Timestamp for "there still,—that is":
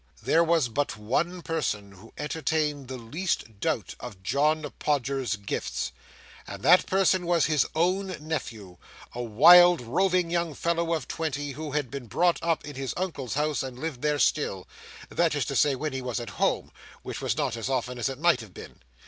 14.01-15.45